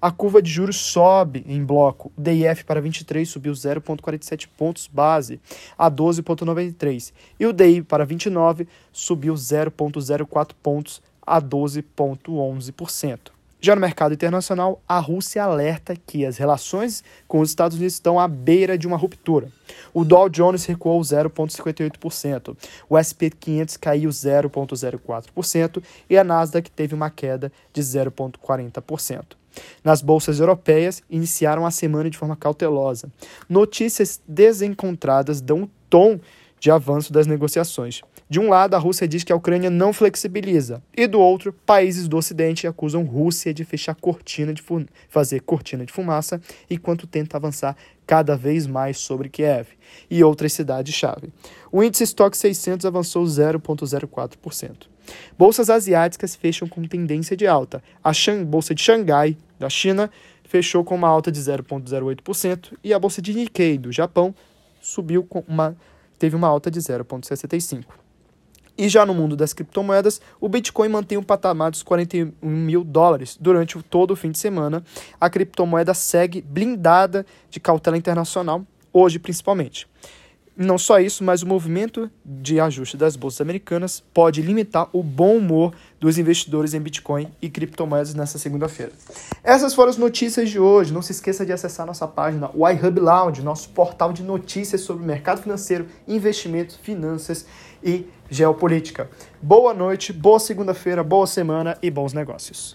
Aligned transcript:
a 0.00 0.10
curva 0.10 0.42
de 0.42 0.50
juros 0.50 0.76
sobe 0.76 1.44
em 1.46 1.64
bloco. 1.64 2.12
O 2.16 2.20
DIF 2.20 2.64
para 2.64 2.80
23 2.80 3.28
subiu 3.28 3.52
0,47 3.52 4.48
pontos 4.56 4.88
base 4.92 5.40
a 5.78 5.90
12,93. 5.90 7.12
E 7.40 7.46
o 7.46 7.52
DI 7.52 7.82
para 7.82 8.04
29 8.04 8.68
subiu 8.92 9.34
0,04 9.34 10.50
pontos 10.62 11.00
a 11.26 11.40
12,11%. 11.40 13.41
Já 13.64 13.76
no 13.76 13.80
mercado 13.80 14.12
internacional, 14.12 14.82
a 14.88 14.98
Rússia 14.98 15.44
alerta 15.44 15.94
que 15.94 16.26
as 16.26 16.36
relações 16.36 17.04
com 17.28 17.38
os 17.38 17.50
Estados 17.50 17.76
Unidos 17.76 17.94
estão 17.94 18.18
à 18.18 18.26
beira 18.26 18.76
de 18.76 18.88
uma 18.88 18.96
ruptura. 18.96 19.46
O 19.94 20.04
Dow 20.04 20.28
Jones 20.28 20.64
recuou 20.64 21.00
0,58%, 21.00 22.56
o 22.88 22.98
SP 22.98 23.30
500 23.30 23.76
caiu 23.76 24.10
0,04% 24.10 25.80
e 26.10 26.18
a 26.18 26.24
Nasdaq 26.24 26.72
teve 26.72 26.92
uma 26.92 27.08
queda 27.08 27.52
de 27.72 27.80
0,40%. 27.80 29.36
Nas 29.84 30.02
bolsas 30.02 30.40
europeias, 30.40 31.00
iniciaram 31.08 31.64
a 31.64 31.70
semana 31.70 32.10
de 32.10 32.18
forma 32.18 32.34
cautelosa. 32.34 33.12
Notícias 33.48 34.20
desencontradas 34.26 35.40
dão 35.40 35.70
tom 35.88 36.18
de 36.62 36.70
avanço 36.70 37.12
das 37.12 37.26
negociações. 37.26 38.02
De 38.30 38.38
um 38.38 38.48
lado, 38.48 38.74
a 38.74 38.78
Rússia 38.78 39.08
diz 39.08 39.24
que 39.24 39.32
a 39.32 39.36
Ucrânia 39.36 39.68
não 39.68 39.92
flexibiliza, 39.92 40.80
e 40.96 41.08
do 41.08 41.18
outro, 41.18 41.52
países 41.52 42.06
do 42.06 42.16
Ocidente 42.16 42.68
acusam 42.68 43.02
Rússia 43.02 43.52
de 43.52 43.64
fechar 43.64 43.96
cortina 43.96 44.54
de 44.54 44.62
fazer 45.08 45.40
cortina 45.40 45.84
de 45.84 45.92
fumaça 45.92 46.40
enquanto 46.70 47.04
tenta 47.04 47.36
avançar 47.36 47.76
cada 48.06 48.36
vez 48.36 48.64
mais 48.64 48.98
sobre 48.98 49.28
Kiev 49.28 49.70
e 50.08 50.22
outras 50.22 50.52
cidades-chave. 50.52 51.32
O 51.72 51.82
índice 51.82 52.04
Stock 52.04 52.36
600 52.36 52.86
avançou 52.86 53.24
0,04%. 53.24 54.86
Bolsas 55.36 55.68
asiáticas 55.68 56.36
fecham 56.36 56.68
com 56.68 56.84
tendência 56.84 57.36
de 57.36 57.44
alta. 57.44 57.82
A 58.04 58.12
Bolsa 58.46 58.72
de 58.72 58.82
Xangai, 58.82 59.36
da 59.58 59.68
China, 59.68 60.08
fechou 60.44 60.84
com 60.84 60.94
uma 60.94 61.08
alta 61.08 61.32
de 61.32 61.40
0,08% 61.40 62.74
e 62.84 62.94
a 62.94 63.00
Bolsa 63.00 63.20
de 63.20 63.34
Nikkei, 63.34 63.76
do 63.78 63.90
Japão, 63.90 64.32
subiu 64.80 65.24
com 65.24 65.42
uma 65.48 65.76
teve 66.22 66.36
uma 66.36 66.46
alta 66.46 66.70
de 66.70 66.78
0,65. 66.78 67.82
E 68.78 68.88
já 68.88 69.04
no 69.04 69.12
mundo 69.12 69.34
das 69.34 69.52
criptomoedas, 69.52 70.20
o 70.40 70.48
Bitcoin 70.48 70.88
mantém 70.88 71.18
um 71.18 71.22
patamar 71.22 71.72
dos 71.72 71.82
41 71.82 72.48
mil 72.48 72.84
dólares 72.84 73.36
durante 73.40 73.76
todo 73.82 74.12
o 74.12 74.16
fim 74.16 74.30
de 74.30 74.38
semana. 74.38 74.84
A 75.20 75.28
criptomoeda 75.28 75.92
segue 75.94 76.40
blindada 76.40 77.26
de 77.50 77.58
cautela 77.58 77.98
internacional, 77.98 78.64
hoje 78.92 79.18
principalmente. 79.18 79.88
Não 80.54 80.76
só 80.76 81.00
isso, 81.00 81.24
mas 81.24 81.42
o 81.42 81.46
movimento 81.46 82.10
de 82.24 82.60
ajuste 82.60 82.94
das 82.94 83.16
bolsas 83.16 83.40
americanas 83.40 84.02
pode 84.12 84.42
limitar 84.42 84.86
o 84.92 85.02
bom 85.02 85.38
humor 85.38 85.72
dos 85.98 86.18
investidores 86.18 86.74
em 86.74 86.80
Bitcoin 86.80 87.28
e 87.40 87.48
criptomoedas 87.48 88.14
nessa 88.14 88.38
segunda-feira. 88.38 88.92
Essas 89.42 89.72
foram 89.72 89.88
as 89.88 89.96
notícias 89.96 90.50
de 90.50 90.58
hoje. 90.58 90.92
Não 90.92 91.00
se 91.00 91.12
esqueça 91.12 91.46
de 91.46 91.52
acessar 91.52 91.86
nossa 91.86 92.06
página 92.06 92.50
iHub 92.54 93.00
Lounge, 93.00 93.40
nosso 93.40 93.70
portal 93.70 94.12
de 94.12 94.22
notícias 94.22 94.82
sobre 94.82 95.06
mercado 95.06 95.40
financeiro, 95.40 95.86
investimentos, 96.06 96.76
finanças 96.76 97.46
e 97.82 98.06
geopolítica. 98.28 99.08
Boa 99.40 99.72
noite, 99.72 100.12
boa 100.12 100.38
segunda-feira, 100.38 101.02
boa 101.02 101.26
semana 101.26 101.78
e 101.82 101.90
bons 101.90 102.12
negócios. 102.12 102.70